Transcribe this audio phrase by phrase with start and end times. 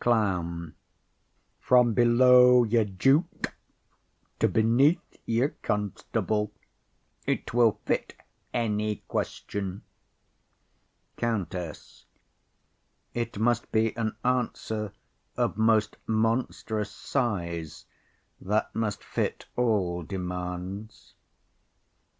[0.00, 0.74] CLOWN.
[1.60, 3.54] From below your duke
[4.40, 6.50] to beneath your constable,
[7.26, 8.16] it will fit
[8.52, 9.82] any question.
[11.16, 12.06] COUNTESS.
[13.12, 14.92] It must be an answer
[15.36, 17.84] of most monstrous size
[18.40, 21.14] that must fit all demands.